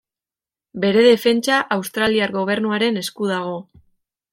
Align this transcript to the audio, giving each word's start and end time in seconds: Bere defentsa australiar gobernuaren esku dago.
Bere 0.85 1.03
defentsa 1.09 1.59
australiar 1.77 2.35
gobernuaren 2.41 3.01
esku 3.07 3.33
dago. 3.37 3.57